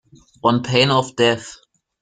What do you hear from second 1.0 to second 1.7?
death.